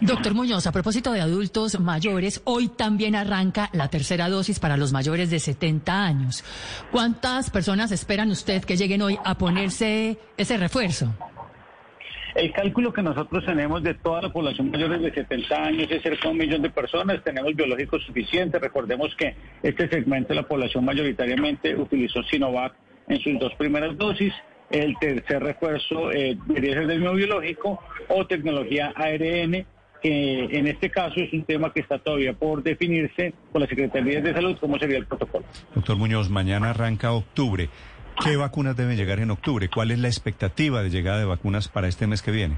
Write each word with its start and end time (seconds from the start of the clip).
Doctor 0.00 0.32
Muñoz, 0.32 0.66
a 0.66 0.72
propósito 0.72 1.12
de 1.12 1.20
adultos 1.20 1.78
mayores, 1.78 2.40
hoy 2.44 2.68
también 2.68 3.14
arranca 3.14 3.68
la 3.74 3.88
tercera 3.88 4.30
dosis 4.30 4.58
para 4.58 4.78
los 4.78 4.92
mayores 4.92 5.28
de 5.30 5.38
70 5.38 6.04
años. 6.04 6.42
¿Cuántas 6.90 7.50
personas 7.50 7.92
esperan 7.92 8.30
usted 8.30 8.64
que 8.64 8.78
lleguen 8.78 9.02
hoy 9.02 9.18
a 9.22 9.36
ponerse 9.36 10.16
ese 10.38 10.56
refuerzo? 10.56 11.14
El 12.34 12.50
cálculo 12.52 12.94
que 12.94 13.02
nosotros 13.02 13.44
tenemos 13.44 13.82
de 13.82 13.92
toda 13.92 14.22
la 14.22 14.32
población 14.32 14.70
mayores 14.70 15.02
de 15.02 15.12
70 15.12 15.54
años 15.54 15.90
es 15.90 16.02
cerca 16.02 16.28
de 16.28 16.32
un 16.32 16.38
millón 16.38 16.62
de 16.62 16.70
personas. 16.70 17.22
Tenemos 17.22 17.54
biológicos 17.54 18.02
suficientes. 18.04 18.58
Recordemos 18.58 19.14
que 19.16 19.36
este 19.62 19.86
segmento 19.90 20.28
de 20.28 20.36
la 20.36 20.48
población 20.48 20.84
mayoritariamente 20.86 21.76
utilizó 21.76 22.22
Sinovac 22.22 22.72
en 23.06 23.20
sus 23.20 23.38
dos 23.38 23.52
primeras 23.56 23.98
dosis. 23.98 24.32
El 24.70 24.96
tercer 24.98 25.42
refuerzo 25.42 26.10
eh, 26.10 26.38
debería 26.46 26.74
ser 26.74 26.86
del 26.86 27.00
mismo 27.00 27.14
biológico 27.16 27.82
o 28.08 28.26
tecnología 28.26 28.94
ARN 28.94 29.66
que 30.02 30.44
en 30.44 30.66
este 30.66 30.90
caso 30.90 31.20
es 31.20 31.32
un 31.32 31.44
tema 31.44 31.72
que 31.72 31.80
está 31.80 31.98
todavía 31.98 32.32
por 32.32 32.62
definirse 32.62 33.34
por 33.52 33.60
la 33.60 33.66
Secretaría 33.66 34.20
de 34.20 34.32
Salud, 34.32 34.56
cómo 34.60 34.78
sería 34.78 34.98
el 34.98 35.06
protocolo. 35.06 35.44
Doctor 35.74 35.96
Muñoz, 35.96 36.30
mañana 36.30 36.70
arranca 36.70 37.12
octubre. 37.12 37.68
¿Qué 38.22 38.36
vacunas 38.36 38.76
deben 38.76 38.96
llegar 38.96 39.20
en 39.20 39.30
octubre? 39.30 39.68
¿Cuál 39.68 39.90
es 39.90 39.98
la 39.98 40.08
expectativa 40.08 40.82
de 40.82 40.90
llegada 40.90 41.18
de 41.18 41.24
vacunas 41.24 41.68
para 41.68 41.88
este 41.88 42.06
mes 42.06 42.22
que 42.22 42.30
viene? 42.30 42.56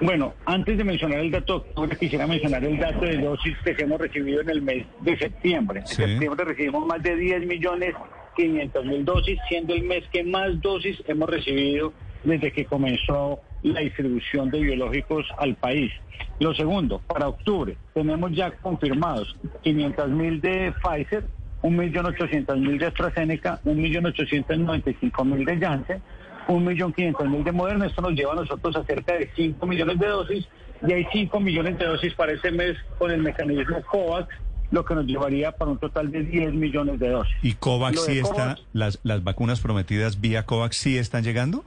Bueno, 0.00 0.34
antes 0.44 0.76
de 0.76 0.82
mencionar 0.82 1.20
el 1.20 1.30
dato 1.30 1.56
octubre, 1.56 1.96
quisiera 1.96 2.26
mencionar 2.26 2.64
el 2.64 2.78
dato 2.78 3.04
de 3.04 3.18
dosis 3.18 3.56
que 3.64 3.76
hemos 3.78 4.00
recibido 4.00 4.40
en 4.40 4.50
el 4.50 4.62
mes 4.62 4.86
de 5.02 5.16
septiembre. 5.16 5.80
En 5.80 5.86
septiembre 5.86 6.44
recibimos 6.44 6.84
más 6.86 7.02
de 7.02 7.14
10 7.14 7.46
millones 7.46 7.94
500 8.34 8.84
mil 8.84 9.04
dosis, 9.04 9.38
siendo 9.48 9.74
el 9.74 9.84
mes 9.84 10.04
que 10.12 10.24
más 10.24 10.60
dosis 10.60 11.00
hemos 11.06 11.30
recibido 11.30 11.92
desde 12.24 12.52
que 12.52 12.64
comenzó 12.64 13.40
la 13.72 13.80
distribución 13.80 14.50
de 14.50 14.60
biológicos 14.60 15.26
al 15.38 15.54
país. 15.56 15.90
Lo 16.38 16.54
segundo, 16.54 17.00
para 17.06 17.28
octubre 17.28 17.76
tenemos 17.94 18.32
ya 18.32 18.50
confirmados 18.50 19.36
500 19.62 20.10
mil 20.10 20.40
de 20.40 20.72
Pfizer, 20.82 21.24
1.800.000 21.62 22.78
de 22.78 22.86
AstraZeneca, 22.86 23.60
1.895.000 23.64 25.44
de 25.46 25.58
Janssen, 25.58 26.02
1.500.000 26.46 27.42
de 27.42 27.52
Moderna. 27.52 27.86
Esto 27.86 28.02
nos 28.02 28.12
lleva 28.12 28.32
a 28.32 28.36
nosotros 28.36 28.76
a 28.76 28.84
cerca 28.84 29.14
de 29.14 29.30
5 29.34 29.66
millones 29.66 29.98
de 29.98 30.06
dosis 30.06 30.48
y 30.86 30.92
hay 30.92 31.06
5 31.10 31.40
millones 31.40 31.78
de 31.78 31.86
dosis 31.86 32.12
para 32.12 32.32
ese 32.32 32.50
mes 32.50 32.76
con 32.98 33.10
el 33.10 33.22
mecanismo 33.22 33.80
COVAX 33.90 34.28
lo 34.70 34.84
que 34.84 34.94
nos 34.94 35.06
llevaría 35.06 35.52
para 35.52 35.70
un 35.70 35.78
total 35.78 36.10
de 36.10 36.22
10 36.22 36.52
millones 36.54 36.98
de 36.98 37.08
dosis. 37.08 37.34
¿Y 37.42 37.52
COVAX 37.52 38.04
sí 38.04 38.18
está, 38.18 38.58
las, 38.72 38.98
las 39.02 39.22
vacunas 39.22 39.60
prometidas 39.60 40.20
vía 40.20 40.44
COVAX 40.44 40.76
sí 40.76 40.98
están 40.98 41.22
llegando? 41.22 41.64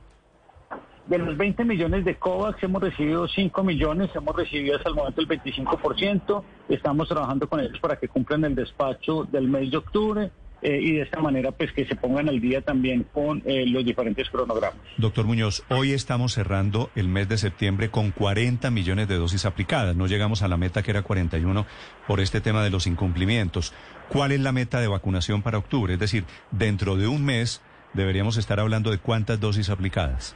De 1.07 1.17
los 1.17 1.37
20 1.37 1.63
millones 1.63 2.03
de 2.03 2.15
COVAX 2.15 2.61
hemos 2.63 2.81
recibido 2.81 3.29
5 3.29 3.63
millones, 3.63 4.09
hemos 4.13 4.35
recibido 4.35 4.75
hasta 4.75 4.89
el 4.89 4.95
momento 4.95 5.21
el 5.21 5.27
25%, 5.29 6.43
estamos 6.67 7.07
trabajando 7.07 7.47
con 7.47 7.61
ellos 7.61 7.79
para 7.79 7.95
que 7.95 8.09
cumplan 8.09 8.43
el 8.43 8.55
despacho 8.55 9.23
del 9.23 9.47
mes 9.47 9.71
de 9.71 9.77
octubre 9.77 10.31
eh, 10.61 10.79
y 10.81 10.91
de 10.93 11.03
esta 11.03 11.21
manera 11.21 11.53
pues 11.53 11.71
que 11.71 11.85
se 11.85 11.95
pongan 11.95 12.27
al 12.27 12.41
día 12.41 12.61
también 12.61 13.05
con 13.13 13.41
eh, 13.45 13.65
los 13.67 13.85
diferentes 13.85 14.29
cronogramas. 14.29 14.81
Doctor 14.97 15.25
Muñoz, 15.25 15.63
hoy 15.69 15.93
estamos 15.93 16.33
cerrando 16.33 16.89
el 16.95 17.07
mes 17.07 17.29
de 17.29 17.37
septiembre 17.37 17.89
con 17.89 18.11
40 18.11 18.69
millones 18.69 19.07
de 19.07 19.15
dosis 19.15 19.45
aplicadas, 19.45 19.95
no 19.95 20.07
llegamos 20.07 20.41
a 20.41 20.49
la 20.49 20.57
meta 20.57 20.83
que 20.83 20.91
era 20.91 21.03
41 21.03 21.65
por 22.05 22.19
este 22.19 22.41
tema 22.41 22.63
de 22.65 22.69
los 22.69 22.85
incumplimientos. 22.85 23.73
¿Cuál 24.09 24.33
es 24.33 24.41
la 24.41 24.51
meta 24.51 24.81
de 24.81 24.89
vacunación 24.89 25.41
para 25.41 25.57
octubre? 25.57 25.93
Es 25.93 25.99
decir, 26.01 26.25
dentro 26.51 26.97
de 26.97 27.07
un 27.07 27.23
mes 27.23 27.61
deberíamos 27.93 28.35
estar 28.35 28.59
hablando 28.59 28.91
de 28.91 28.97
cuántas 28.97 29.39
dosis 29.39 29.69
aplicadas. 29.69 30.35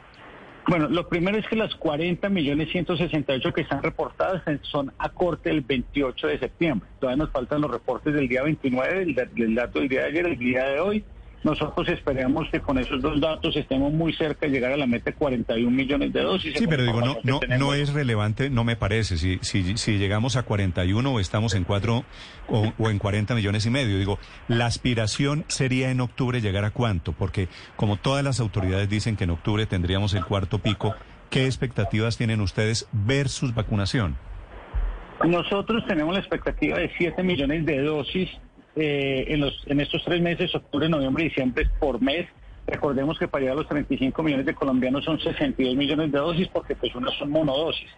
Bueno, 0.67 0.87
lo 0.89 1.07
primero 1.07 1.37
es 1.37 1.47
que 1.47 1.55
las 1.55 1.73
40 1.75 2.29
millones 2.29 2.69
168 2.71 3.53
que 3.53 3.61
están 3.61 3.81
reportadas 3.81 4.43
son 4.61 4.93
a 4.99 5.09
corte 5.09 5.49
del 5.49 5.61
28 5.61 6.27
de 6.27 6.39
septiembre. 6.39 6.87
Todavía 6.99 7.23
nos 7.23 7.31
faltan 7.31 7.61
los 7.61 7.71
reportes 7.71 8.13
del 8.13 8.27
día 8.27 8.43
29, 8.43 9.01
el, 9.35 9.55
dato 9.55 9.79
del 9.79 9.89
día 9.89 10.01
de 10.01 10.07
ayer, 10.07 10.25
el 10.27 10.37
día 10.37 10.65
de 10.65 10.79
hoy. 10.79 11.03
Nosotros 11.43 11.87
esperamos 11.89 12.47
que 12.51 12.59
con 12.59 12.77
esos 12.77 13.01
dos 13.01 13.19
datos 13.19 13.55
estemos 13.55 13.91
muy 13.91 14.13
cerca 14.13 14.45
de 14.45 14.51
llegar 14.51 14.71
a 14.71 14.77
la 14.77 14.85
meta 14.85 15.09
de 15.09 15.15
41 15.15 15.71
millones 15.71 16.13
de 16.13 16.21
dosis. 16.21 16.53
Sí, 16.55 16.67
pero 16.67 16.83
digo, 16.83 17.01
no, 17.01 17.17
no, 17.23 17.39
no 17.57 17.73
es 17.73 17.93
relevante, 17.93 18.51
no 18.51 18.63
me 18.63 18.75
parece. 18.75 19.17
Si, 19.17 19.39
si, 19.41 19.75
si 19.77 19.97
llegamos 19.97 20.35
a 20.35 20.43
41 20.43 21.11
o 21.11 21.19
estamos 21.19 21.55
en 21.55 21.63
4 21.63 22.05
o, 22.47 22.73
o, 22.77 22.89
en 22.89 22.99
40 22.99 23.33
millones 23.33 23.65
y 23.65 23.71
medio, 23.71 23.97
digo, 23.97 24.19
la 24.47 24.67
aspiración 24.67 25.43
sería 25.47 25.89
en 25.89 26.01
octubre 26.01 26.41
llegar 26.41 26.63
a 26.63 26.71
cuánto, 26.71 27.13
porque 27.13 27.47
como 27.75 27.97
todas 27.97 28.23
las 28.23 28.39
autoridades 28.39 28.87
dicen 28.87 29.15
que 29.15 29.23
en 29.23 29.31
octubre 29.31 29.65
tendríamos 29.65 30.13
el 30.13 30.23
cuarto 30.25 30.59
pico, 30.59 30.93
¿qué 31.31 31.45
expectativas 31.45 32.17
tienen 32.17 32.41
ustedes 32.41 32.87
versus 32.91 33.55
vacunación? 33.55 34.15
Nosotros 35.25 35.85
tenemos 35.87 36.13
la 36.13 36.19
expectativa 36.19 36.77
de 36.77 36.91
7 36.97 37.23
millones 37.23 37.65
de 37.65 37.79
dosis 37.81 38.29
eh, 38.75 39.25
en, 39.65 39.79
estos 39.79 40.03
tres 40.03 40.21
meses, 40.21 40.53
octubre, 40.55 40.87
noviembre 40.87 41.25
y 41.25 41.29
diciembre, 41.29 41.67
por 41.79 42.01
mes. 42.01 42.27
Recordemos 42.67 43.17
que 43.17 43.27
para 43.27 43.41
llegar 43.41 43.57
a 43.57 43.61
los 43.61 43.67
35 43.67 44.23
millones 44.23 44.45
de 44.45 44.53
colombianos 44.53 45.03
son 45.03 45.19
62 45.19 45.75
millones 45.75 46.11
de 46.11 46.17
dosis 46.17 46.47
porque 46.47 46.75
pues 46.75 46.93
unas 46.95 47.13
son 47.15 47.31
monodosis. 47.31 47.89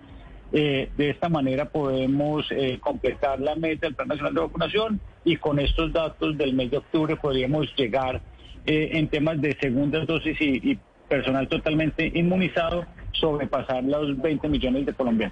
Eh, 0.52 0.90
de 0.98 1.10
esta 1.10 1.30
manera 1.30 1.66
podemos 1.66 2.46
eh, 2.52 2.78
completar 2.80 3.40
la 3.40 3.56
meta 3.56 3.88
del 3.88 3.96
Plan 3.96 4.08
Nacional 4.08 4.34
de 4.34 4.42
Vacunación 4.42 5.00
y 5.26 5.38
con 5.38 5.60
estos 5.60 5.92
datos 5.92 6.38
del 6.38 6.54
mes 6.54 6.72
de 6.72 6.78
octubre 6.78 7.16
podríamos 7.16 7.76
llegar 7.76 8.22
en 8.66 9.10
temas 9.10 9.42
de 9.42 9.58
segundas 9.60 10.08
dosis 10.08 10.40
y, 10.40 10.72
y 10.72 10.80
personal 11.10 11.50
totalmente 11.50 12.10
inmunizado 12.16 12.86
sobrepasar 13.12 13.84
los 13.84 14.20
20 14.22 14.50
millones 14.50 14.86
de 14.86 14.94
colombianos. 14.94 15.32